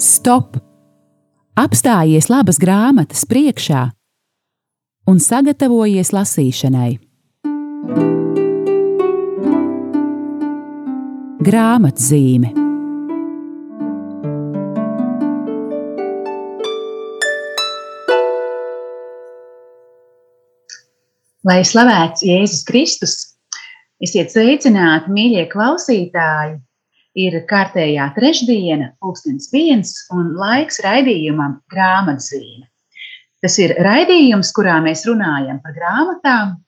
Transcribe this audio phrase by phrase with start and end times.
[0.00, 0.56] Stop!
[1.60, 3.88] Apstājies labas grāmatas priekšā
[5.10, 6.92] un sagatavojies lasīšanai.
[11.40, 12.54] Grāmatzīme
[21.48, 23.14] Lai slavēts Jēzus Kristus,
[24.04, 26.58] esiet sveicināti, mīļie klausītāji!
[27.18, 32.68] Ir kārtējā trešdiena, pulkstenis viens un laiks raidījumam grāmatzīme.
[33.42, 36.58] Tas ir raidījums, kurā mēs runājam par grāmatām,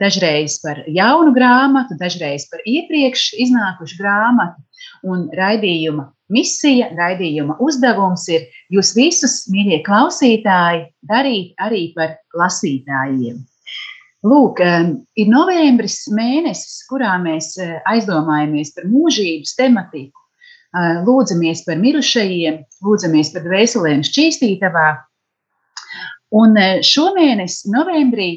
[0.00, 4.62] dažreiz par jaunu grāmatu, dažreiz par iepriekš iznākušu grāmatu.
[5.04, 13.42] Un raidījuma misija, raidījuma uzdevums ir jūs visus, mīļie klausītāji, darīt arī par lasītājiem.
[14.26, 20.24] Lūk, ir novembris mēnesis, kurā mēs eh, aizdomājamies par mūžības tematiku,
[20.74, 24.88] eh, lūdzamies par mirušajiem, lūdzamies par dvēselēm šķīstītavā.
[26.40, 28.30] Un eh, šomēnes, novembrī,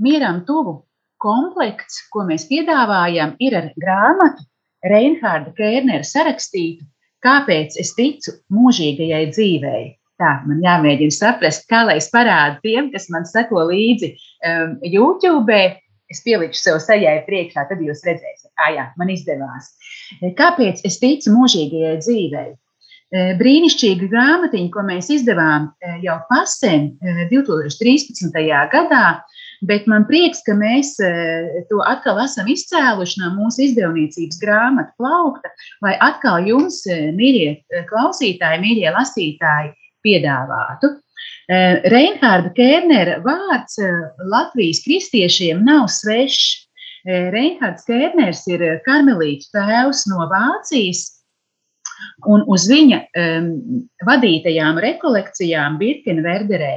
[0.00, 0.78] mieram tuvu
[1.24, 4.48] komplekts, ko mēs piedāvājam, ir ar grāmatu
[4.84, 6.84] Reinhārda Kērnera sarakstītu
[7.24, 9.84] Kāpēc es ticu mūžīgajai dzīvei?
[10.22, 14.12] Tā man jāmēģina saprast, kā lai es parādu tiem, kas man seko līdzi
[14.46, 15.62] um, YouTube.
[16.12, 19.72] Es pielikšu sev sajai priekšā, tad jūs redzēsiet, kā jā, man izdevās.
[20.38, 22.50] Kāpēc es ticu mūžīgajai dzīvei?
[23.38, 25.68] Brīnišķīga grāmatiņa, ko mēs izdevām
[26.02, 26.88] jau pasen
[27.30, 28.34] 2013.
[28.72, 29.04] gadā,
[29.70, 30.96] bet man prieks, ka mēs
[31.70, 35.52] to atkal esam izcēluši no mūsu izdevniecības grāmatu plaukta,
[35.84, 39.72] lai atkal jums, mīļie klausītāji, mīļie lasītāji,
[40.04, 40.94] piedāvātu.
[41.44, 43.96] Eh, Reinhārda Kērnera vārds eh,
[44.32, 46.68] Latvijas kristiešiem nav svešs.
[47.04, 51.04] Eh, Reinhards Kērners ir karmelītu tēvs no Vācijas,
[52.28, 53.50] un uz viņa um,
[54.04, 56.74] vadītajām rekolekcijām Birkenverderē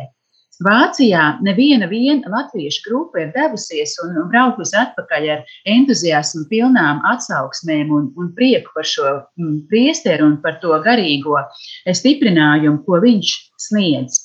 [0.66, 7.91] Vācijā neviena viena latviešu grupa ir devusies un, un braukusi atpakaļ ar entuziasmu, pilnām atsauksmēm
[7.94, 9.06] un, un prieku par šo
[9.38, 11.38] mm, priesteru un par to garīgo
[11.85, 13.34] stiprinājumu, ko viņš
[13.68, 14.23] sniedz.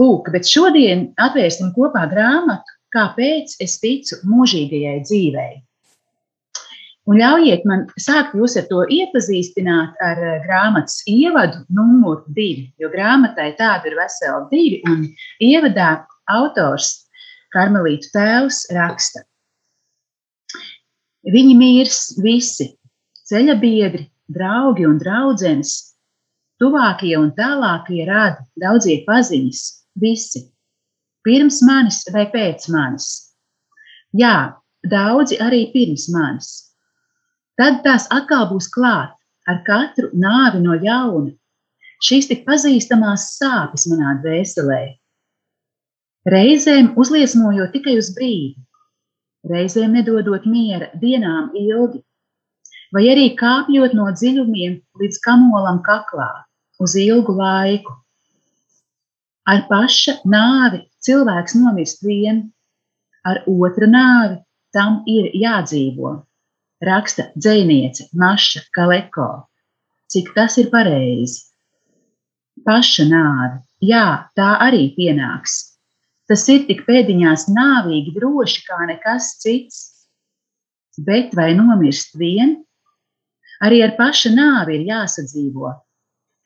[0.00, 5.54] Lūk, bet šodien atvērsim kopā grāmatu, kāpēc es ticu mūžīgajai dzīvei.
[7.08, 12.90] Un ļaujiet man sākt jūs ar to iepazīstināt ar eh, grāmatas ievadu numuru divi, jo
[12.92, 15.06] grāmatai tāda ir vesela divi, un
[15.40, 16.98] ievadā autors
[17.50, 19.24] Karmelītu tēvs raksta.
[21.26, 22.68] Viņi mirs visi,
[23.26, 25.74] ceļa biedri, draugi un draudzenes,
[26.62, 29.64] tuvākie un tālākie radi, daudzie paziņas,
[29.98, 30.46] visi,
[31.26, 33.10] pirms manis vai pēc manis.
[34.14, 34.52] Jā,
[34.86, 36.69] daudzi arī pirms manis
[37.60, 39.10] Tad tās atkal būs klāt
[39.50, 41.34] ar katru nāvi no jauna.
[42.00, 44.78] Šīs tik pazīstamās sāpes manā dvēselē.
[46.32, 48.56] Reizēm uzliesmojot tikai uz brīdi,
[49.50, 52.00] reizēm nedodot miera dienām ilgi,
[52.96, 56.30] vai arī kāpjot no dziļumiem līdz kamolam kaklā
[56.80, 57.92] uz ilgu laiku.
[59.44, 62.42] Ar paša nāvi cilvēks nomirst vien,
[63.28, 64.40] ar otra nāvi
[64.72, 66.16] tam ir jādzīvo
[66.84, 69.30] raksta dzēniece Maša Kaleko.
[70.10, 71.44] Cik tas ir pareizi?
[72.66, 75.60] Paša nāve, jā, tā arī pienāks.
[76.30, 79.78] Tas ir tik pēdiņās nāvīgi droši kā nekas cits.
[81.06, 82.58] Bet vai nomirst vien?
[83.64, 85.72] Arī ar paša nāvi ir jāsadzīvo.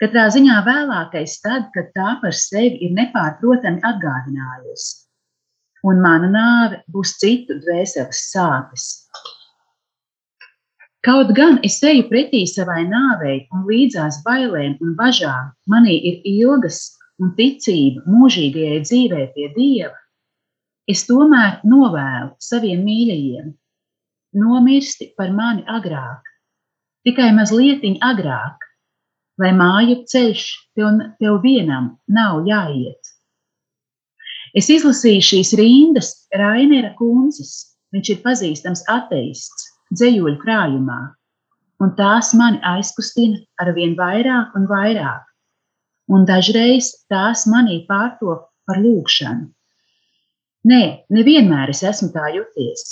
[0.02, 5.04] Katrā ziņā vēlākais tad, kad tā par sevi ir nepārprotami atgādinājusi.
[5.84, 8.88] Un mana nāve būs citu dvēseles sāpes.
[11.04, 16.78] Kaut gan es eju pretī savai nāvei un līdzās bailēm un bažām, manī ir ilgas
[17.20, 19.98] un ticība mūžīgajai dzīvē pie Dieva,
[20.88, 23.50] es tomēr novēlu saviem mīļajiem,
[24.40, 26.24] nomirsti par mani agrāk,
[27.04, 28.64] tikai mazliet agrāk,
[29.36, 33.12] lai māju ceļš tev, tev vienam nav jāiet.
[34.56, 41.00] Es izlasīju šīs rindas Rainera kundzes, viņš ir pazīstams ateists dzējoļu krājumā,
[41.82, 45.24] un tās mani aizkustina ar vien vairāk un vairāk,
[46.14, 49.50] un dažreiz tās manī pārtop par lūgšanu.
[50.64, 50.82] Nē,
[51.12, 52.84] nevienmēr es esmu tā juties.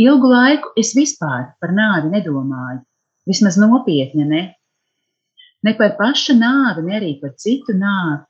[0.00, 2.80] Ilgu laiku es vispār par nāvi nedomāju,
[3.28, 4.42] vismaz nopietni ne.
[5.62, 8.22] Ne par paša nāvi, ne arī par citu nāvi.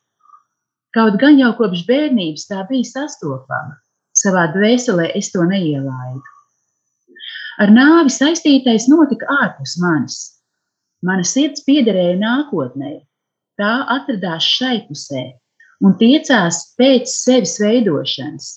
[0.93, 3.79] Kaut gan jau kopš bērnības tā bija sastopama,
[4.13, 6.32] savā dvēselē es to neielaidu.
[7.63, 10.19] Ar nāvi saistītais notika ārpus manis.
[11.07, 12.97] Mana sirds piederēja nākotnē,
[13.61, 15.23] tā atradās šai pusē
[15.83, 18.49] un tiecās pēc sevis veidošanas,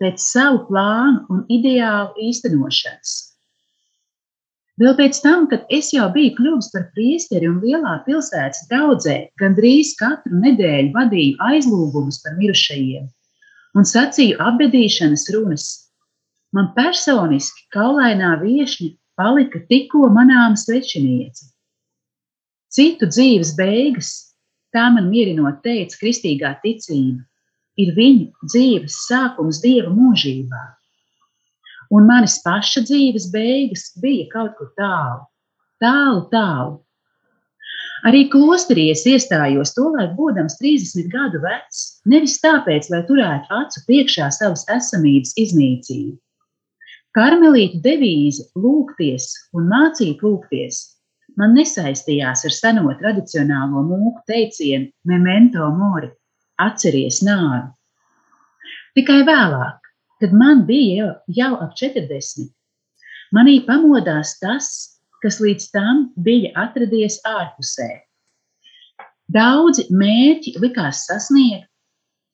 [0.00, 3.14] pēc savu plānu un ideālu īstenošanas.
[4.80, 9.92] Vēl pēc tam, kad es jau biju kļuvis par priesteri un lielā pilsētas draudzē, gandrīz
[10.00, 13.06] katru nedēļu vadīju aizlūgumus par mirušajiem
[13.74, 15.68] un sacīju apbedīšanas runas,
[16.54, 21.50] man personiski kaulainā viešņa palika tikko manām svečiniece.
[22.74, 24.10] Citu dzīves beigas,
[24.74, 27.22] tā man mierinot teica kristīgā ticība,
[27.78, 30.62] ir viņu dzīves sākums Dieva mūžībā.
[31.94, 35.22] Un manis paša dzīves beigas bija kaut kur tālu,
[35.82, 36.80] tālu, tālu.
[38.04, 44.28] Arī klosterī es iestājos tolaik, būdams 30 gadu vecs, nevis tāpēc, lai turētu acu priekšā
[44.34, 46.18] savas esamības iznīcību.
[47.14, 50.80] Karmelītu devīze lūgties un mācīt lūgties
[51.38, 56.10] man nesaistījās ar seno tradicionālo mūku teicienu memento mori,
[56.62, 57.68] atceries nāvi.
[58.94, 59.90] Tikai vēlāk,
[60.22, 62.50] kad man bija jau, jau ap 40,
[63.34, 64.70] manī pamodās tas,
[65.24, 67.90] kas līdz tam bija atradies ārpusē.
[69.34, 71.66] Daudzi mērķi likās sasniegt,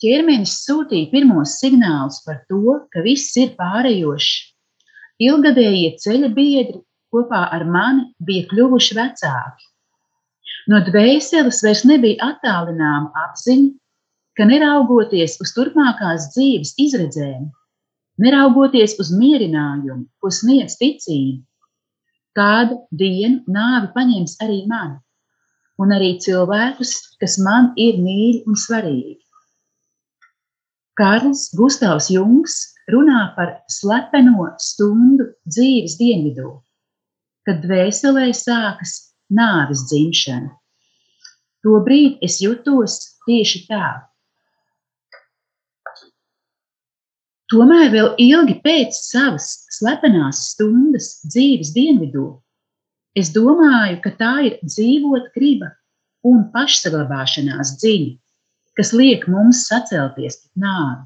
[0.02, 4.49] ķermenis sūtīja pirmos signālus par to, ka viss ir pārējošs.
[5.20, 6.80] Ilgadējie ceļa biedri
[7.12, 9.66] kopā ar mani bija kļuvuši vecāki.
[10.70, 13.70] No dvēseles vairs nebija attālināma apziņa,
[14.38, 17.48] ka neraugoties uz turpmākās dzīves izredzēm,
[18.24, 21.42] neraugoties uz mierinājumu, ko sniedz ticība,
[22.38, 25.00] kādu dienu nāvi paņems arī mani,
[25.80, 29.18] un arī cilvēkus, kas man ir mīļi un svarīgi.
[31.00, 32.60] Kārlis Gustavs Jungs
[32.94, 36.58] runā par slepeno stundu dzīves dienvidū
[37.50, 38.92] kad dvēselē sākas
[39.32, 40.52] nāves dzimšana.
[41.64, 43.88] Tobrīd es jutos tieši tā.
[47.50, 52.28] Tomēr vēl ilgi pēc savas slepenās stundas dzīves dienvidū,
[53.18, 55.72] es domāju, ka tā ir dzīvot griba
[56.30, 58.12] un pašsaglabāšanās dziļi,
[58.78, 61.02] kas liek mums sacelties pret nāvi.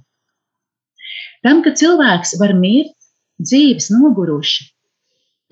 [1.47, 2.95] Tam, ka cilvēks var mirt,
[3.43, 4.75] dzīves noguruši,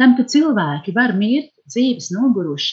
[0.03, 2.73] Tam, ka cilvēki var mirt dzīves noguruši,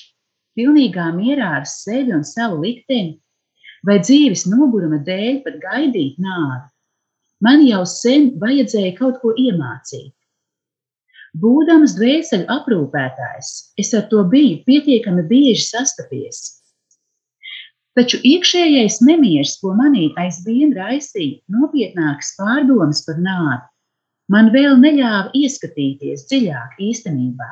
[0.57, 3.19] pilnīgā mierā ar sevi un savu likteni,
[3.85, 6.63] vai dzīves noguruma dēļ pat gaidīt nāvi,
[7.45, 10.15] man jau sen vajadzēja kaut ko iemācīt.
[11.39, 16.41] Būdams dvēseli aprūpētājs, es ar to biju pietiekami bieži sastapies.
[17.99, 23.57] Taču iekšējais nemieris, ko manī aizvien raisīja nopietnākas pārdomas par nāvi,
[24.31, 27.49] man vēl neļāva ieskatīties dziļāk īstenībā.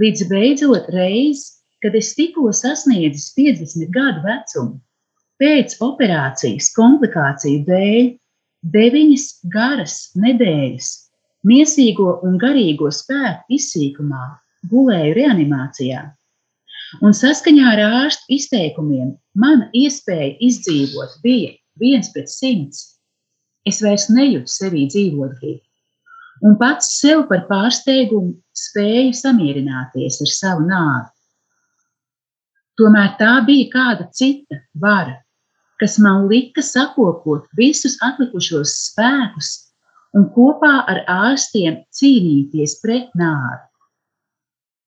[0.00, 1.42] Līdz beidzot reiz,
[1.84, 4.80] kad es tikko sasniedzis 50 gadu vecumu,
[5.42, 8.10] pēc operācijas komplikāciju dēļ,
[8.78, 10.90] deviņas garas nedēļas
[11.52, 14.24] miesīgo un garīgo spēku izsīkumā
[14.72, 16.06] gulēju reanimācijā.
[17.00, 22.98] Un saskaņā ar ārstu izteikumiem mana iespēja izdzīvot bija viens pret simts.
[23.64, 25.62] Es vairs nejūtu sevī dzīvot gribu.
[26.42, 31.08] Un pats sev par pārsteigumu spēju samierināties ar savu nāvi.
[32.80, 35.20] Tomēr tā bija kāda cita vara,
[35.80, 39.52] kas man lika sakopot visus atlikušos spēkus
[40.18, 43.62] un kopā ar ārstiem cīnīties pret nāvi.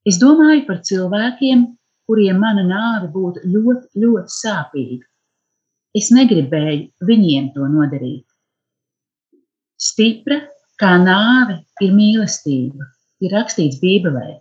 [0.06, 1.66] Es domāju par cilvēkiem,
[2.10, 5.06] kuriem mana nāve būtu ļoti, ļoti sāpīga.
[5.96, 8.26] Es negribēju viņiem to nodarīt.
[9.80, 10.42] Stipra
[10.82, 12.88] kā nāve ir mīlestība,
[13.24, 14.40] ir rakstīts Bībelē.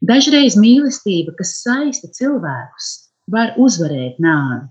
[0.00, 2.90] Dažreiz mīlestība, kas saista cilvēkus,
[3.30, 4.64] var uzvarēt nāvi.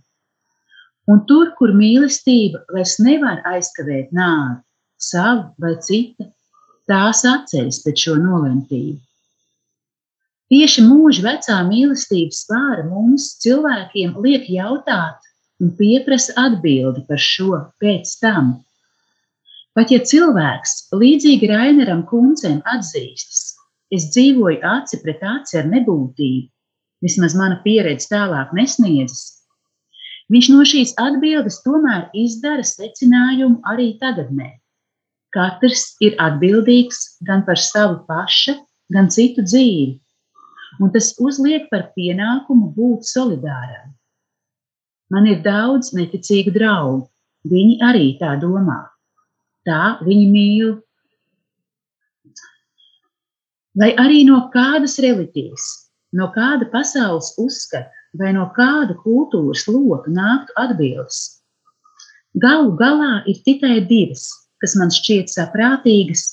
[1.10, 4.60] Un tur, kur mīlestība vairs nevar aizkavēt nāvi,
[5.02, 6.28] savu vai citu,
[6.90, 9.00] tās atceļas pēc šo nolemtību.
[10.50, 15.30] Tieši mūža vecā mīlestības svāra mums, cilvēkiem, liek jautāt
[15.62, 18.56] un pieprasa atbildi par šo pēc tam,
[19.80, 23.44] Pat ja cilvēks līdzīgi Raineram Kuncēm atzīstas,
[23.96, 26.50] es dzīvoju aci pret aci ar nebūtību,
[27.06, 29.22] vismaz mana pieredze tālāk nesniedzas,
[30.34, 34.50] viņš no šīs atbildes tomēr izdara secinājumu arī tagadnē.
[35.32, 38.58] Katrs ir atbildīgs gan par savu paša,
[38.92, 39.94] gan citu dzīvi,
[40.80, 43.96] un tas uzliek par pienākumu būt solidāram.
[45.10, 47.08] Man ir daudz neticīgu draugu,
[47.50, 48.84] viņi arī tā domā
[49.70, 50.72] tā viņi mīl.
[53.80, 55.66] Vai arī no kādas reliģijas,
[56.18, 57.88] no kāda pasaules uzskata
[58.20, 61.20] vai no kāda kultūras loka nāktu atbildes.
[62.42, 64.26] Galu galā ir tikai divas,
[64.62, 66.26] kas man šķiet saprātīgas,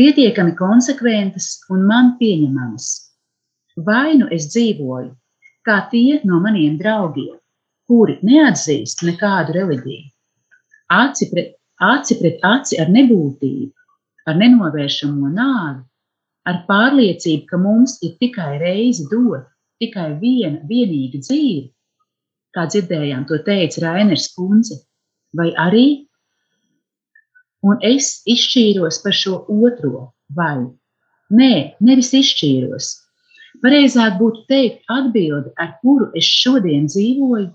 [0.00, 2.88] pietiekami konsekventas un man pieņemamas.
[3.76, 5.12] Vai nu es dzīvoju
[5.66, 7.38] kā tie no maniem draugiem,
[7.88, 10.08] kuri neatzīst nekādu reliģiju,
[10.90, 13.72] aci pret aci, pret aci ar nebūtību,
[14.30, 15.82] ar nenovēršamo nāvi,
[16.46, 19.48] ar pārliecību, ka mums ir tikai reizi dot,
[19.82, 21.68] tikai viena vienīga dzīve,
[22.54, 24.82] kā dzirdējām, to teica Rainers Kunze,
[25.34, 25.86] vai arī,
[27.66, 30.68] un es izšķīros par šo otro vai.
[31.32, 32.90] Nē, nevis izšķīros.
[33.60, 37.50] Pareizāk būtu teikt, atbildi, ar kuru es šodien dzīvoju,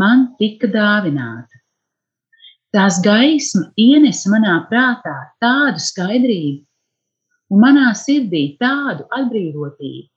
[0.00, 1.60] man tika dāvināta.
[2.74, 6.64] Tās gaisma ienesa manā prātā tādu skaidrību,
[7.52, 10.08] un manā sirdī tādu atbrīvotību,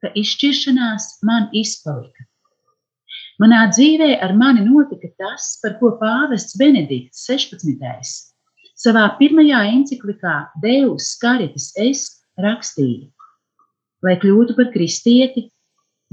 [0.00, 2.24] ka izšķiršanās man izpalika.
[3.40, 8.16] Manā dzīvē ar mani notika tas, par ko pāvests Benedikts 16.
[8.80, 12.04] savā pirmajā encyklikā Deus Caritas es
[12.40, 13.08] rakstīja.
[14.06, 15.48] Lai kļūtu par kristieti,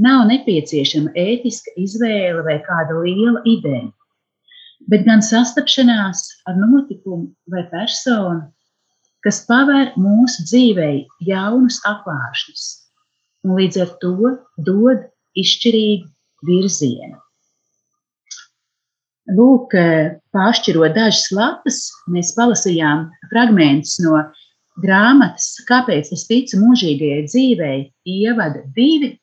[0.03, 3.87] nav nepieciešama ētiska izvēle vai kāda liela ideja,
[4.91, 8.43] bet gan sastapšanās ar notikumu vai personu,
[9.25, 12.67] kas paver mūsu dzīvei jaunus apvāršņus
[13.47, 14.33] un līdz ar to
[14.67, 16.11] dod izšķirīgu
[16.47, 17.17] virzienu.
[19.37, 19.73] Lūk,
[20.31, 24.21] pāršķirot dažas lapas, mēs palasījām fragmentus no
[24.83, 27.79] grāmatas, kāpēc es ticu mūžīgajai dzīvei,
[28.13, 29.15] ievada divi,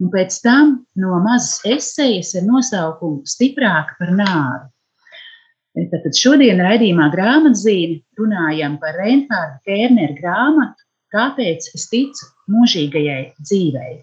[0.00, 4.68] un pēc tam no mazas esejas ar nosaukumu Stiprāka par nāvi.
[5.90, 13.96] Tātad šodien raidījumā grāmatzīme runājam par Reinhārda Kērnera grāmatu Kāpēc es ticu mūžīgajai dzīvei.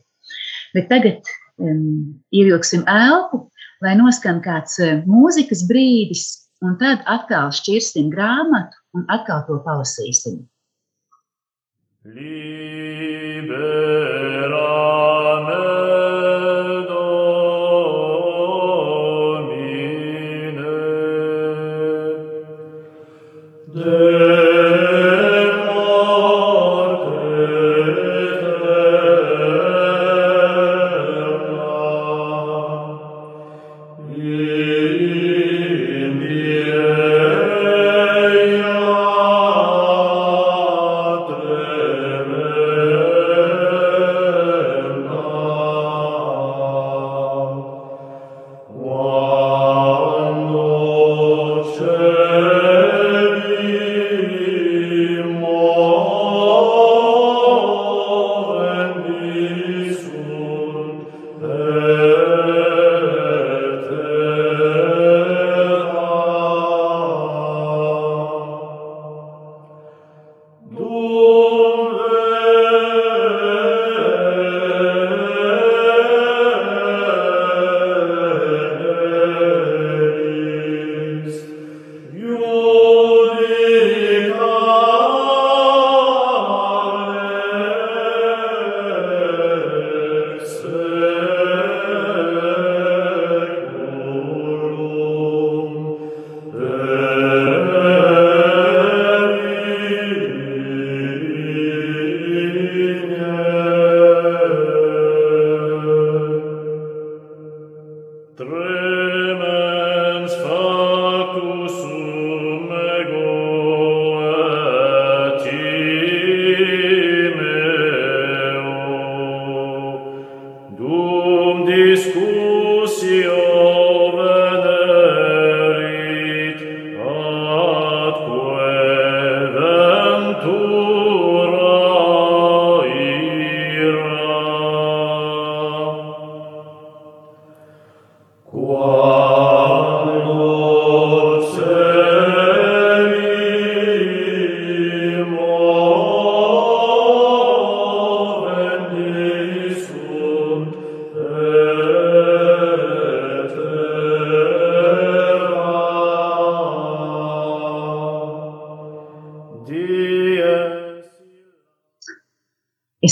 [0.75, 1.29] Bet tagad
[1.63, 3.45] um, ievilksim elpu,
[3.83, 6.25] lai noskan kāds uh, mūzikas brīdis,
[6.65, 10.41] un tad atkal šķirsim grāmatu un atkal to palasīsim.
[12.07, 12.47] Domine.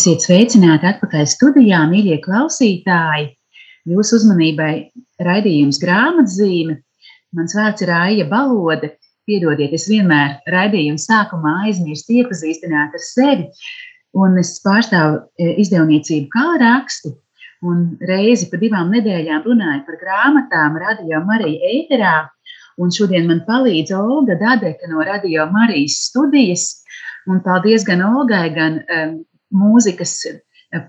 [0.05, 3.23] Esiet sveicināti atpakaļ studijā, mīļie klausītāji.
[3.89, 4.91] Jūsu uzmanībai
[5.25, 6.75] raidījums grāmatzīme.
[7.33, 8.91] Mans vārds ir Aija Balode.
[9.25, 13.49] Piedodiet, es vienmēr raidījuma sākumā aizmirstu iepazīstināt ar sevi.
[14.13, 15.25] un es pārstāvu
[15.65, 17.15] izdevniecību kā rakstu.
[17.65, 22.17] Un reizi pa divām nedēļām runāju par grāmatām Radio Marija ēterā.
[22.77, 26.83] Un šodien man palīdz Olga Dadeka no Radio Marijas studijas.
[27.25, 30.17] Un paldies gan Olgai, gan um, mūzikas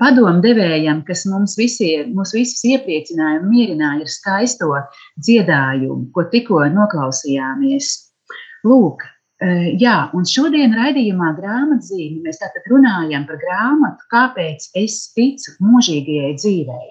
[0.01, 4.71] padomdevējam, kas mums, visiem, mums visus iepriecināja un mierināja ar skaisto
[5.23, 7.93] dziedājumu, ko tikko noklausījāmies.
[8.67, 9.05] Lūk,
[9.41, 16.33] eh, jā, un šodien raidījumā grāmatzīme mēs tātad runājam par grāmatu, kāpēc es ticu mūžīgajai
[16.41, 16.91] dzīvei,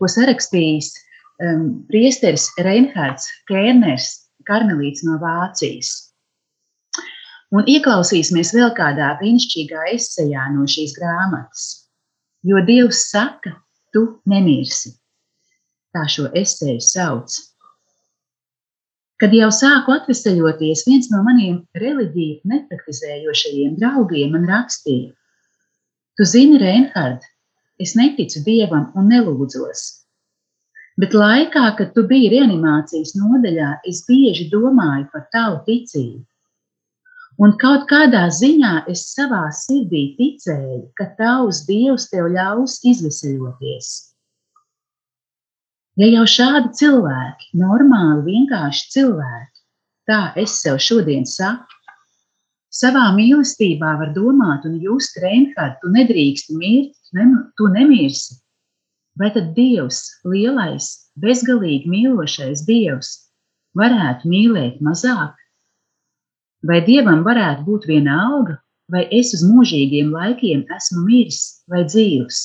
[0.00, 0.92] ko sarakstījis
[1.40, 4.12] um, priesteris Reinhards Kērners,
[4.48, 6.09] karmelīts no Vācijas.
[7.50, 11.70] Un ieklausīsimies vēl kādā brīnišķīgā esejā no šīs grāmatas
[12.42, 13.52] jo Dievs saka,
[13.92, 14.94] tu nemirsi.
[15.90, 17.36] Tā šo esēju sauc.
[19.20, 25.10] Kad jau sāku atvesaļoties, viens no maniem reliģiju nepraktizējošajiem draugiem man rakstīja:
[26.16, 27.26] Tu zini, Reinhard,
[27.82, 29.82] es neticu dievam un nelūdzos.
[31.00, 36.24] Bet laikā, kad tu biji reanimācijas nodaļā, es bieži domāju par tavu ticību.
[37.40, 43.88] Un kaut kādā ziņā es savā sirdī ticēju, ka tavs dievs tev ļaus izveseļoties.
[46.00, 49.62] Ja jau šādi cilvēki, normāli, vienkārši cilvēki,
[50.08, 51.80] tā es sev šodien saku,
[52.76, 58.36] savā mīlestībā var domāt un just, Reinhard, tu nedrīksti mirt, ne, tu nemirsi.
[59.16, 60.92] Vai tad Dievs, lielais,
[61.24, 63.16] bezgalīgi mīlošais Dievs,
[63.80, 65.40] varētu mīlēt mazāk?
[66.66, 68.58] Vai dievam varētu būt viena alga,
[68.92, 71.40] vai es uz mūžīgiem laikiem esmu miris
[71.70, 72.40] vai dzīvs?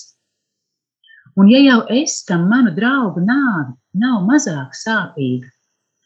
[1.36, 5.50] Un ja jau es, kam manu draugu nāvi nav mazāk sāpīga,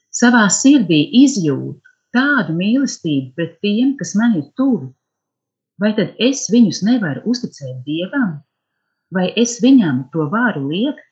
[0.10, 1.86] savā sirdī izjūtu
[2.16, 4.90] tādu mīlestību pret tiem, kas man ir tuvi,
[5.78, 8.40] vai tad es viņus nevaru uzticēt dievam,
[9.14, 11.06] vai es viņam to varu liekt?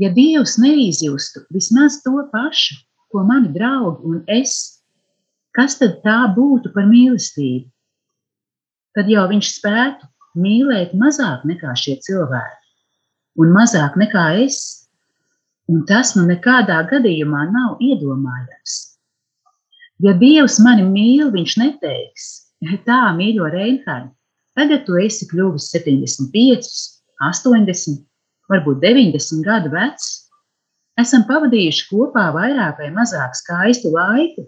[0.00, 2.80] Ja Dievs neizjustu vismaz to pašu,
[3.12, 4.75] ko mani draugi un es
[5.56, 7.70] Kas tad tā būtu par mīlestību?
[8.96, 10.08] Tad jau viņš spētu
[10.40, 12.74] mīlēt mazāk nekā šie cilvēki,
[13.40, 14.58] un mazāk nekā es,
[15.72, 18.74] un tas nu nekādā gadījumā nav iedomājams.
[20.04, 22.26] Ja Dievs mani mīl, viņš neteiks,
[22.88, 24.12] tā mīļo Reinhardt,
[24.56, 26.68] tagad tu esi kļuvis 75,
[27.24, 28.04] 80,
[28.52, 30.12] varbūt 90 gadu vecs.
[31.00, 34.46] Esam pavadījuši kopā vairāk vai mazāk skaistu laiku,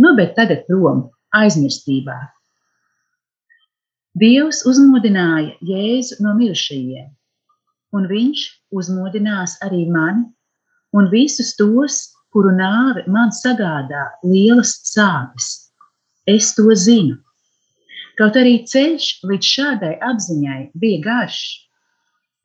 [0.00, 2.18] nu bet tagad prom aizmirstībā.
[4.20, 7.10] Dievs uzmodināja Jēzu no mirušajiem,
[7.94, 8.42] un viņš
[8.74, 10.26] uzmodinās arī mani
[10.96, 15.70] un visus tos, kuru nāve man sagādā lielas sāpes.
[16.26, 17.16] Es to zinu.
[18.18, 21.40] Kaut arī ceļš līdz šādai apziņai bija garš,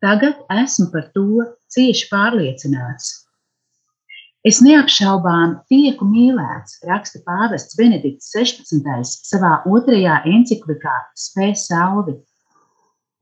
[0.06, 3.25] tagad esmu par to cieši pārliecināts.
[4.45, 8.99] Es neapšaubām tieku mīlēts, raksta pāvests Benedikts 16.
[9.25, 12.13] savā otrajā enciklikā Spēj salvi.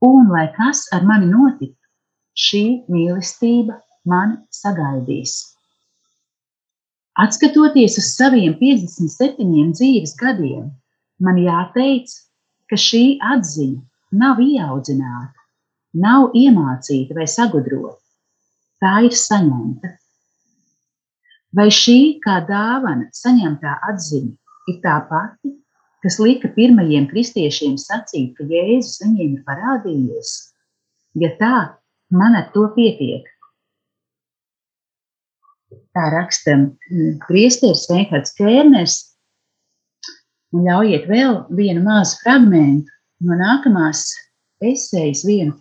[0.03, 1.79] Un, lai kas ar mani notiktu,
[2.35, 5.37] šī mīlestība mani sagaidīs.
[7.23, 10.67] Atskatoties uz saviem 57 dzīves gadiem,
[11.23, 12.11] man jāteic,
[12.67, 15.47] ka šī atziņa nav ieaudzināta,
[16.03, 18.01] nav iemācīta vai sagudrota.
[18.83, 19.95] Tā ir saņemta
[21.53, 25.51] Vai šī kā dāvana saņemtā atziņa ir tā pati,
[26.01, 30.33] kas lika pirmajiem kristiešiem sacīt, ka Jēzus viņiem ir parādījies?
[31.21, 31.57] Ja tā,
[32.09, 33.29] man ar to pietiek.
[35.93, 38.97] Tā raksta mm, priesteris Reinhards Kērners.
[40.53, 42.89] Un ļaujiet vēl vienu mazu fragmentu
[43.25, 44.07] no nākamās
[44.61, 45.53] esejas, vienu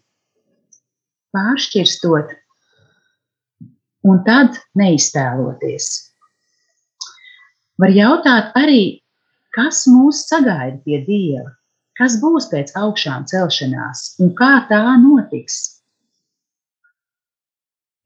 [1.36, 2.32] pāršķirstot
[4.08, 5.88] un tad neiztēloties.
[7.82, 9.02] Var jautāt arī,
[9.54, 11.50] kas mūs sagaida pie Dieva,
[11.98, 15.58] kas būs pēc augšām celšanās un kā tā notiks.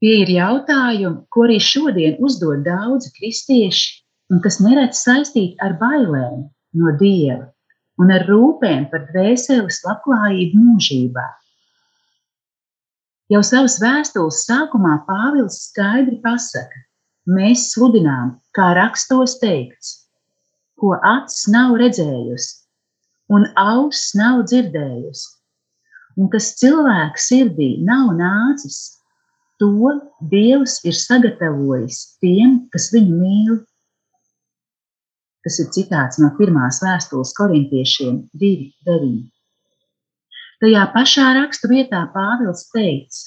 [0.02, 6.46] Tie ir jautājumi, ko arī šodien uzdod daudzi kristieši, un kas neredz saistīti ar bailēm
[6.76, 7.46] no Dieva
[8.02, 11.24] un ar rūpēm par dvēseles labklājību mūžībā.
[13.32, 16.84] Jau savas vēstules sākumā Pāvils skaidri pasaka,
[17.26, 19.96] mēs sludinām, kā rakstos teikts,
[20.78, 22.66] ko acis nav redzējusi
[23.34, 25.26] un auss nav dzirdējusi,
[26.20, 28.78] un kas cilvēka sirdī nav nācis,
[29.58, 29.96] to
[30.30, 33.56] Dievs ir sagatavojis tiem, kas viņu mīl.
[35.42, 39.24] Tas ir citāts no pirmās vēstules korintiešiem 2.9.
[40.66, 43.18] Tajā pašā rakstu vietā Pāvils teica: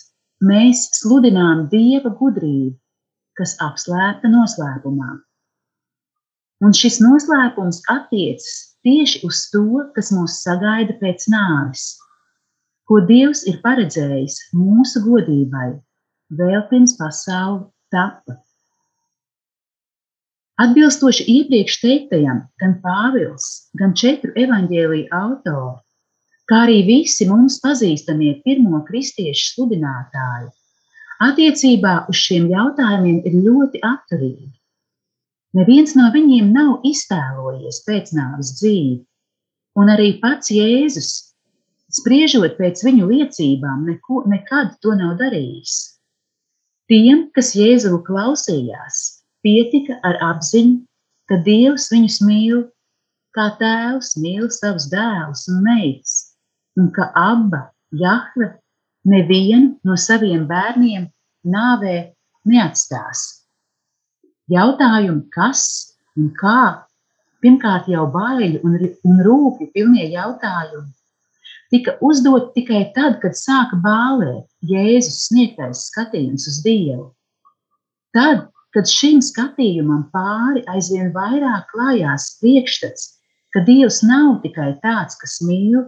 [0.44, 2.74] Mēs sludinām Dieva gudrību,
[3.40, 5.14] kas apslēpta noslēpumā.
[6.60, 9.64] Un šis noslēpums attiecas tieši uz to,
[9.96, 11.88] kas mūs sagaida pēc nāves,
[12.92, 15.72] ko Dievs ir paredzējis mūsu godībai
[16.44, 18.42] vēl pirms pasaule tapa.
[20.60, 25.80] Atbilstoši iepriekš teiktajam, gan Pāvils, gan četru evaņģēlīju autori,
[26.50, 30.50] kā arī visi mums pazīstamie pirmo kristiešu sludinātāji,
[31.26, 34.50] attiecībā uz šiem jautājumiem ir ļoti atturīgi.
[35.58, 39.00] Neviens no viņiem nav iztēlojies pēcnāvus dzīvi,
[39.82, 41.12] un arī pats Jēzus,
[42.00, 45.78] spriežot pēc viņu liecībām, neko, nekad to nav darījis.
[46.90, 49.06] Tiem, kas Jēzu klausījās,
[49.46, 50.82] Pietika ar apziņu,
[51.30, 52.64] ka Dievs viņus mīl,
[53.38, 56.29] kā tēvs mīl savus dēlus un meitas,
[56.80, 57.62] un ka abba
[57.92, 58.54] Jahve
[59.06, 61.10] nevienu no saviem bērniem
[61.56, 61.96] nāvē
[62.50, 63.26] neatstās.
[64.50, 65.64] Jautājumi, kas
[66.18, 66.86] un kā,
[67.44, 70.90] pirmkārt jau baiļu un, un rūpju pilnie jautājumi,
[71.74, 77.12] tika uzdot tikai tad, kad sāka bālēt Jēzus sniegtais skatījums uz Dievu.
[78.16, 83.14] Tad, kad šim skatījumam pāri aizvien vairāk klājās priekšstats,
[83.54, 85.86] ka Dievs nav tikai tāds, kas mīl,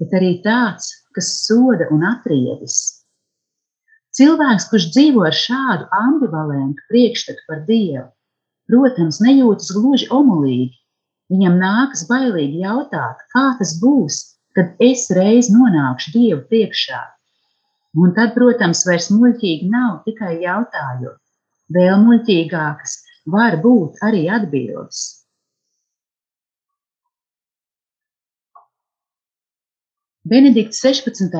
[0.00, 2.76] bet arī tāds, kas soda un atriebis.
[4.16, 8.06] Cilvēks, kurš dzīvo ar šādu ambivalentu priekšstatu par Dievu,
[8.70, 10.72] protams, nejūtas gluži omulīgi.
[11.32, 14.22] Viņam nākas bailīgi jautāt, kā tas būs,
[14.56, 17.02] kad es reiz nonākšu Dievu priekšā.
[17.96, 21.20] Un tad, protams, vairs muļķīgi nav tikai jautājot,
[21.74, 22.92] Vēl muļķīgākas
[23.34, 25.25] var būt arī atbildes.
[30.26, 31.36] Benedikts 16.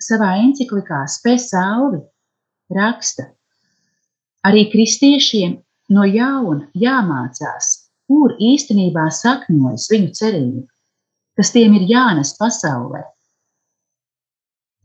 [0.00, 1.98] savā encyklikā Spēsāli
[2.72, 3.26] raksta,
[4.48, 5.58] arī kristiešiem
[5.92, 7.68] no jauna jāmācās,
[8.08, 10.64] kur īstenībā sakņojas viņu cerība,
[11.36, 13.04] kas tiem ir jānes pasaulē.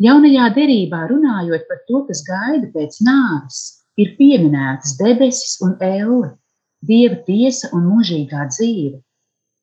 [0.04, 6.34] Jaunajā derībā runājot par to, kas gaida pēc nāves, ir pieminētas debesis un elle,
[6.84, 8.98] dieva tiesa un mūžīgā dzīve,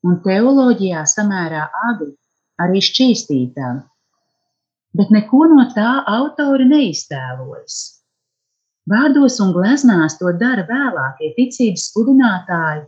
[0.08, 2.14] un teoloģijā samērā agri
[2.62, 3.70] arī šķīstītā.
[4.96, 7.78] Bet neko no tā autori neiztēlojas.
[8.90, 12.86] Vārdos un gleznās to dara vēlākie ticības sludinātāji,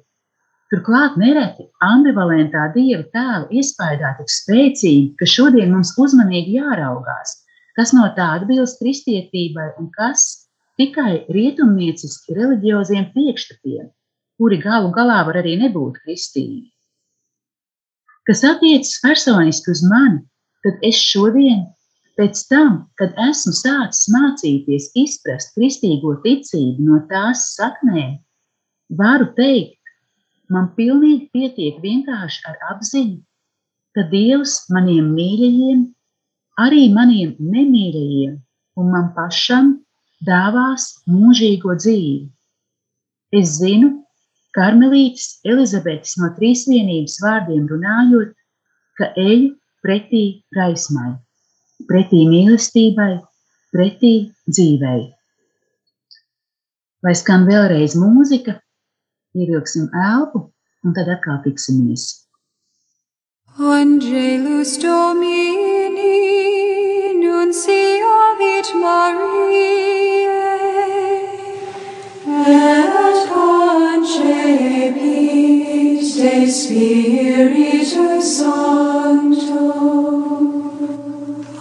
[0.69, 7.31] Turklāt nereti ambivalentā dieva tēla iespējā tik spēcīgi, ka šodien mums uzmanīgi jāraugās,
[7.79, 10.27] kas no tā atbilst kristietībai un kas
[10.77, 13.87] tikai rietumnieciski reliģioziem priekšstatiem,
[14.37, 16.69] kuri galu galā var arī nebūt kristīgi.
[18.29, 20.19] Kas attiecas personiski uz mani,
[20.61, 21.63] tad es šodien,
[22.21, 28.19] pēc tam, kad esmu sācis mācīties izprast kristīgo ticību no tās saknēm,
[29.01, 29.79] varu teikt,
[30.53, 33.17] man pilnīgi pietiek vienkārši ar apziņu,
[33.97, 35.87] ka Dievs maniem mīļajiem,
[36.61, 38.35] arī maniem nemīļajiem
[38.79, 39.73] un man pašam
[40.29, 42.29] dāvās mūžīgo dzīvi.
[43.41, 43.95] Es zinu,
[44.59, 48.33] Karmelītis Elizabetes no trīsvienības vārdiem runājot,
[48.99, 49.53] ka eju
[49.87, 50.23] pretī
[50.57, 51.13] gaismai,
[51.87, 53.13] pretī mīlestībai,
[53.75, 54.13] pretī
[54.51, 55.05] dzīvei.
[57.07, 58.57] Lai skan vēlreiz mūzika,
[59.39, 60.49] ievilksim elpu
[60.83, 62.09] un tad atkal tiksimies.
[63.59, 66.11] Angelus Domini,
[67.23, 69.98] nunciavit Maria.
[76.59, 79.63] Spiritus Sancto.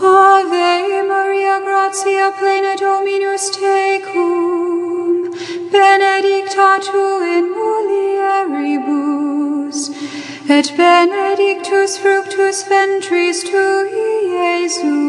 [0.01, 5.29] Ave Maria, gratia plena Dominus tecum,
[5.71, 7.05] benedicta tu
[7.35, 7.45] in
[8.53, 9.91] mulieribus,
[10.49, 15.06] et benedictus fructus ventris tui, Iesus.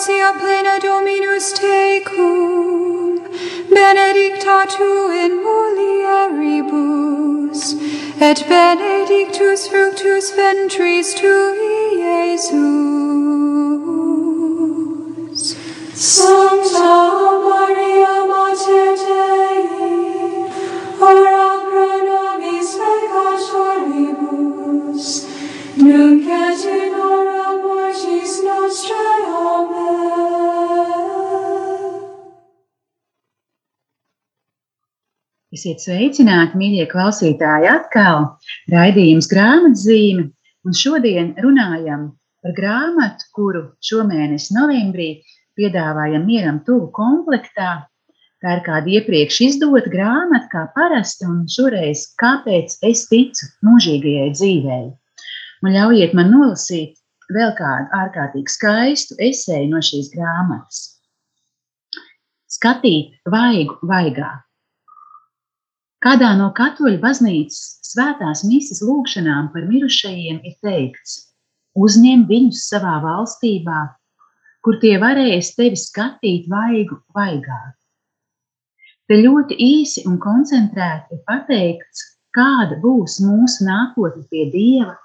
[0.00, 3.20] Gratia plena Dominus tecum,
[3.68, 7.60] benedicta tu in mulieribus,
[8.18, 12.48] et benedictus fructus ventris tui, Iesus.
[15.94, 19.62] Sancta Maria, Mater Dei,
[21.10, 25.04] ora pro nobis peccatoribus,
[25.76, 26.89] nunc et in
[35.60, 38.22] Esiet sveicināti, mīļie klausītāji, atkal
[38.72, 40.22] raidījums grāmatzīme.
[40.64, 42.06] Un šodien runājam
[42.40, 45.10] par grāmatu, kuru šomēnes novembrī
[45.60, 47.74] piedāvājam mieram tuvu komplektā.
[48.40, 54.82] Tā ir kāda iepriekš izdota grāmata, kā parasti, un šoreiz kāpēc es ticu mūžīgajai dzīvei.
[55.60, 56.96] Un ļaujiet man nolasīt
[57.36, 60.86] vēl kādu ārkārtīgi skaistu esēju no šīs grāmatas.
[62.48, 64.38] Skatīt vaigu vaigā.
[66.00, 71.16] Kādā no katoļu baznīcas svētās misijas lūgšanām par mirušajiem ir teikts:
[71.76, 73.80] Uzņem viņus savā valstībā,
[74.64, 77.60] kur tie varēs tevi skatīt vaigu vaigā.
[79.10, 84.96] Te ļoti īsi un koncentrēti ir pateikts, kāda būs mūsu nākotne pie Dieva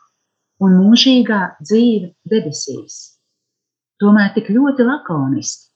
[0.64, 2.98] un mūžīgā dzīve debesīs.
[4.00, 5.72] Tomēr tik ļoti lakoniski.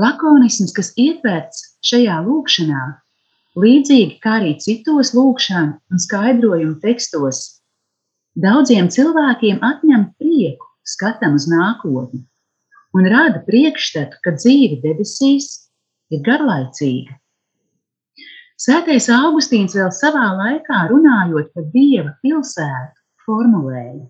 [0.00, 2.84] Lakonisms, kas ietverts šajā lūkšanā,
[3.58, 7.42] līdzīgi kā arī citos lūkšanu un skaidrojumu tekstos,
[8.38, 12.26] daudziem cilvēkiem atņem prieku skatam uz nākotni
[12.96, 15.50] un rada priekšstatu, ka dzīve debesīs
[16.10, 17.16] ir garlaicīga.
[18.60, 24.04] Svētais Augustīns vēl savā laikā runājot par Dieva pilsētu, formulēja: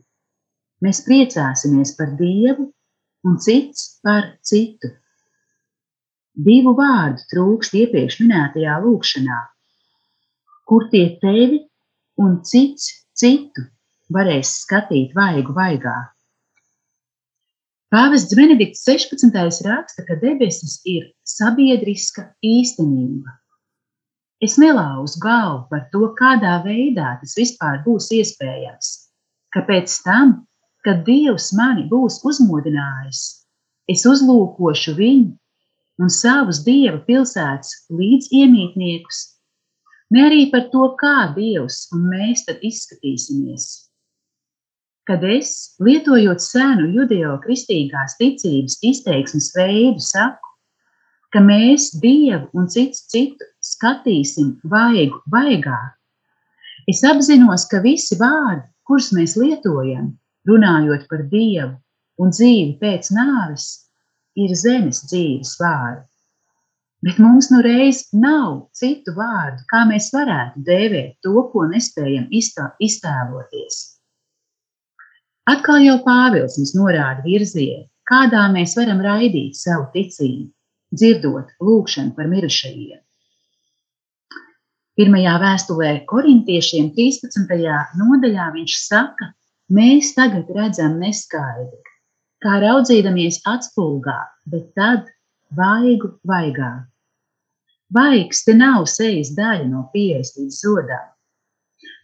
[0.83, 2.71] Mēs priecāsimies par Dievu
[3.29, 4.91] un cits par citu.
[6.39, 9.41] Divu vārdu trūkst iepriekš minētajā lūkšanā,
[10.71, 11.65] kur tie tevi
[12.23, 12.87] un cits
[13.19, 13.67] citu
[14.15, 15.97] varēs skatīt vaigu vaigā.
[17.91, 19.35] Pāvests Benedikts 16.
[19.67, 23.35] raksta, ka debesis ir sabiedriska īstenība.
[24.41, 28.93] Es nelauzu galvu par to, kādā veidā tas vispār būs iespējams,
[29.51, 30.37] ka pēc tam,
[30.87, 33.25] kad Dievs mani būs uzmodinājis,
[33.91, 35.35] es uzlūkošu viņu
[36.01, 39.21] un savus dieva pilsētas līdziemītniekus,
[40.15, 43.67] ne arī par to, kā Dievs un mēs tad izskatīsimies.
[45.09, 50.55] Kad es, lietojot senu judeo-kristīgās ticības izteiksmes veidu, saku,
[51.35, 55.79] ka mēs Dievu un citu citu skatīsim vaigu vaigā,
[56.91, 60.15] es apzinos, ka visi vārdi, kurus mēs lietojam,
[60.49, 61.77] runājot par Dievu
[62.21, 63.90] un dzīvi pēc nāves,
[64.39, 66.07] ir zemes dzīves vārdi.
[67.01, 73.79] Bet mums nu reiz nav citu vārdu, kā mēs varētu dēvēt to, ko nespējam iztēloties.
[75.49, 80.51] Atkal jau Pāvils mums norāda virzienu, kādā mēs varam raidīt savu ticību,
[80.93, 83.01] dzirdot lūgšanu par mirušajiem.
[85.01, 87.57] Pirmajā vēstulē korintiešiem 13.
[88.03, 89.31] nodaļā viņš saka,
[89.73, 91.81] mēs tagad redzam neskaidri,
[92.45, 95.09] kā raudzīdamies atspulgā, bet tad
[95.57, 96.73] vaigu vaigā.
[97.91, 101.07] Vaigs te nav sejas daļa no pieres līdz zodām.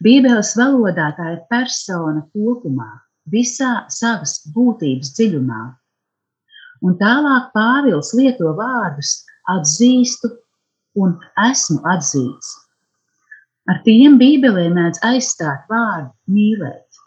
[0.03, 2.89] Bībeles valodā tā ir persona kopumā,
[3.31, 5.63] visā savas būtības dziļumā.
[6.85, 10.29] Un tālāk Pāvils lieto vārdus atzīstu
[11.01, 11.15] un
[11.47, 12.53] esmu atzīts.
[13.67, 17.01] Ar tiem Bībelē mēdz aizstāt vārdu mīlēt.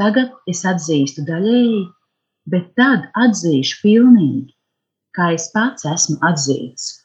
[0.00, 1.84] Tagad es atzīstu daļēji,
[2.46, 4.54] bet tad atzīšu pilnīgi,
[5.16, 6.96] kā es pats esmu atzīts.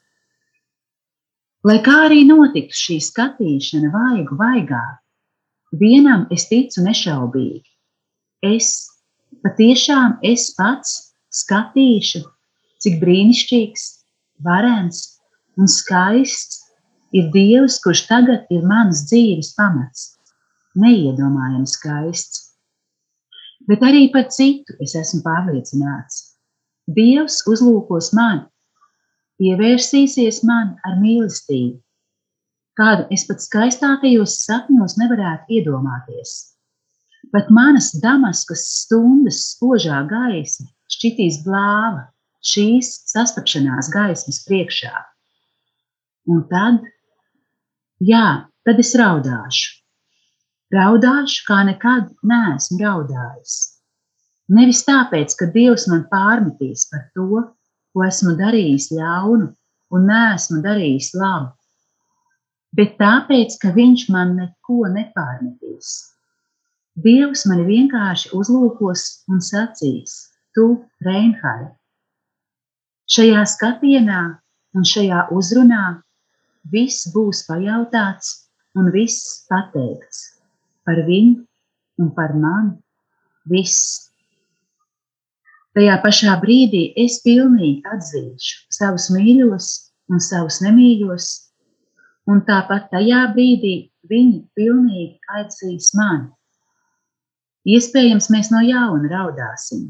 [1.66, 4.84] Lai kā arī notiktu šī skatīšana vaigu vaigā,
[5.74, 7.66] vienam es ticu nešaubīgi.
[8.46, 8.86] Es
[9.42, 10.94] patiešām es pats
[11.34, 12.22] skatīšu,
[12.82, 13.86] cik brīnišķīgs,
[14.46, 15.02] varens
[15.58, 16.62] un skaists
[17.16, 20.12] ir Dievs, kurš tagad ir manas dzīves pamats.
[20.76, 22.42] Neiedomājami skaists
[23.70, 26.22] bet arī par citu es esmu pārliecināts.
[26.86, 28.46] Dievs uzlūkos mani,
[29.42, 31.80] pievērsīsies man ar mīlestību,
[32.78, 36.36] kādu es pat skaistākajos sapņos nevarētu iedomāties.
[37.34, 42.06] Pat manas damaskas stundas spožā gaisma šķitīs blāva
[42.46, 44.92] šīs sastapšanās gaismas priekšā.
[46.30, 46.84] Un tad,
[48.02, 49.75] jā, tad es raudāšu,
[50.74, 53.54] Raudāšu, kā nekad neesmu raudājis.
[54.50, 57.42] Nevis tāpēc, ka Dievs man pārmetīs par to,
[57.94, 59.52] ko esmu darījis ļaunu
[59.94, 61.52] un neesmu darījis labu,
[62.74, 65.94] bet tāpēc, ka viņš man neko nepārmetīs.
[66.98, 70.18] Dievs mani vienkārši uzlūkos un sacīs:
[70.56, 70.68] Tu,
[71.06, 71.76] Reinhard,
[73.06, 74.22] šajā skatienā
[74.74, 76.00] un šajā uzrunā
[76.72, 78.40] viss būs pajautāts
[78.74, 80.32] un viss pateikts
[80.86, 81.42] par viņu
[82.02, 82.76] un par mani.
[83.50, 84.10] Viss.
[85.76, 89.68] Tajā pašā brīdī es pilnīgi atzīšu savus mīļos
[90.10, 91.26] un savus nemīļos,
[92.32, 93.74] un tāpat tajā brīdī
[94.10, 96.30] viņi pilnīgi aicīs mani.
[97.66, 99.88] Iespējams, mēs no jauna raudāsim.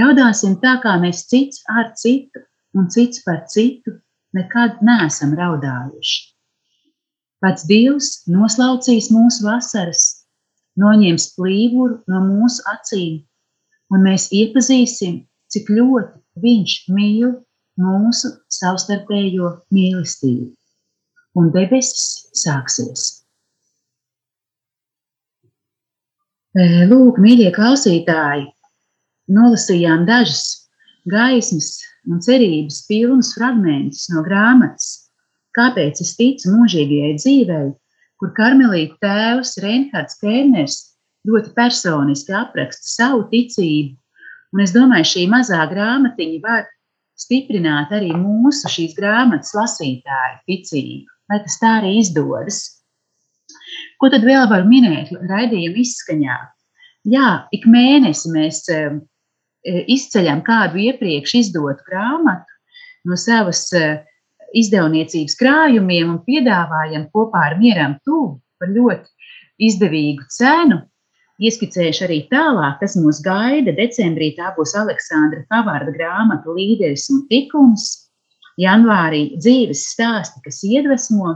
[0.00, 2.42] Raudāsim tā, kā mēs cits ar citu
[2.76, 3.98] un cits par citu
[4.36, 6.16] nekad neesam raudājuši.
[7.44, 10.05] Pats Dievs noslaucīs mūsu vasaras,
[10.80, 13.24] noņems plīvuru no mūsu acīm,
[13.92, 17.30] un mēs iepazīsim, cik ļoti Viņš mīl
[17.80, 20.50] mūsu savstarpējo mīlestību.
[21.36, 23.06] Un debesis sāksies.
[26.90, 28.46] Lūk, mīļie klausītāji,
[29.36, 30.44] nolasījām dažas
[31.12, 31.72] gaismas
[32.08, 35.10] un cerības pilnus fragmentus no grāmatas,
[35.56, 37.66] kāpēc es ticu mūžīgajai dzīvei,
[38.20, 40.78] kur karmelīte tēvs Reinhards Kērners
[41.28, 43.96] ļoti personiski apraksta savu ticību.
[44.54, 46.64] Un es domāju, šī mazā grāmatiņa var
[47.18, 52.62] stiprināt arī mūsu šīs grāmatas lasītāju ticību, lai tas tā arī izdodas.
[54.00, 56.38] Ko tad vēl var minēt raidījuma izskaņā?
[57.06, 58.64] Jā, ik mēnesi mēs
[59.66, 62.54] E, izceļam kādu iepriekš izdotu grāmatu
[63.10, 63.82] no savas e,
[64.54, 70.82] izdevniecības krājumiem un piedāvājam kopā ar Mieram Tuvu par ļoti izdevīgu cenu.
[71.36, 73.74] Ieskicējuši arī tālāk, kas mūs gaida.
[73.76, 77.90] Decembrī tā būs Aleksandra Pavārda grāmata Līderis un tikums.
[78.56, 81.34] Janvārī dzīves stāsti, kas iedvesmo,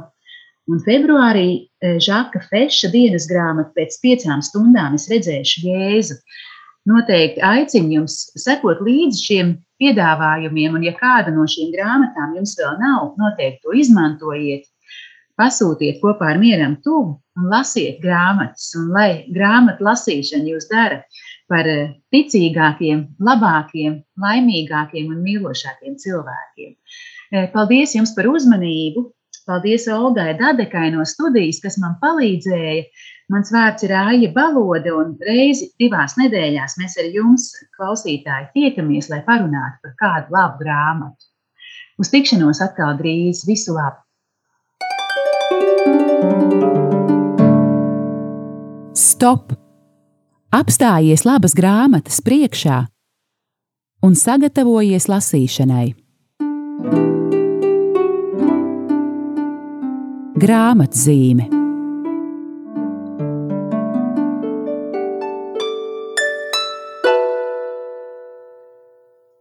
[0.72, 1.48] un februārī
[1.84, 6.16] e, Žaka Feša dienas grāmata pēc piecām stundām es redzēšu Jēzu
[6.88, 12.76] noteikti aicinu jums sekot līdzi šiem piedāvājumiem, un ja kāda no šīm grāmatām jums vēl
[12.82, 14.68] nav, noteikti to izmantojiet.
[15.40, 21.00] Pasūtiet kopā ar mieram tuvu un lasiet grāmatas, un lai grāmatu lasīšana jūs dara
[21.50, 26.74] par eh, ticīgākiem, labākiem, laimīgākiem un mīlošākiem cilvēkiem.
[27.32, 29.08] Eh, paldies jums par uzmanību!
[29.48, 32.84] Paldies Olgai Dadekai no studijas, kas man palīdzēja
[33.30, 37.44] Mans vārds ir Aija Balode, un reizi divās nedēļās mēs ar jums,
[37.78, 41.28] klausītāji, tiekamies, lai parunātu par kādu labu grāmatu.
[42.02, 43.44] Uz tikšanos atkal drīz.
[43.46, 44.02] Visu labu!
[48.98, 49.54] Stop!
[50.50, 52.80] Apstājies labas grāmatas priekšā
[54.02, 55.86] un sagatavojies lasīšanai.
[60.40, 61.59] Grāmatzīme